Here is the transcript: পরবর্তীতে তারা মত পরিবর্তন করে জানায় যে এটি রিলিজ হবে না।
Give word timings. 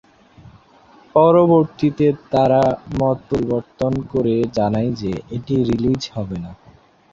পরবর্তীতে 1.15 2.07
তারা 2.31 2.61
মত 2.99 3.17
পরিবর্তন 3.29 3.93
করে 4.11 4.35
জানায় 4.57 4.91
যে 4.93 5.11
এটি 5.35 5.55
রিলিজ 5.69 6.01
হবে 6.15 6.37
না। 6.43 6.51